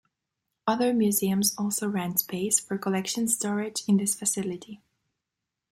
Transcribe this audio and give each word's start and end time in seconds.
Other 0.65 0.95
museums 0.95 1.53
also 1.59 1.87
rent 1.87 2.21
space 2.21 2.59
for 2.59 2.75
collections 2.79 3.35
storage 3.35 3.83
in 3.87 3.97
this 3.97 4.15
facility. 4.15 4.81